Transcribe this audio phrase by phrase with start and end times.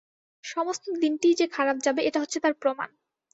[0.43, 2.89] সমস্ত দিনটিই যে খারাপ যাবে, এটা হচ্ছে তার প্রমাণ।